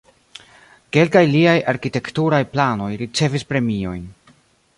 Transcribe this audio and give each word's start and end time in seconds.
Kelkaj 0.95 1.21
liaj 1.35 1.55
arkitekturaj 1.73 2.41
planoj 2.57 2.91
ricevis 3.03 3.47
premiojn. 3.53 4.03